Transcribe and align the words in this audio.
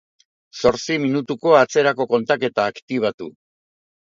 Zortzi 0.61 0.95
minutuko 1.03 1.53
atzerako 1.59 2.07
kontaketa 2.15 2.67
aktibatu 2.75 3.29